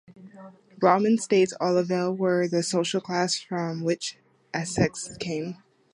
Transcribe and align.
Brahmins, 0.79 1.23
states 1.23 1.53
Olivelle, 1.61 2.17
were 2.17 2.47
the 2.47 2.63
social 2.63 3.01
class 3.01 3.35
from 3.39 3.83
which 3.83 4.17
most 4.51 4.71
ascetics 4.79 5.15
came. 5.19 5.57